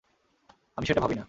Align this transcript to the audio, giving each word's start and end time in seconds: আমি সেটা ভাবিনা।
আমি 0.77 0.85
সেটা 0.85 1.01
ভাবিনা। 1.01 1.19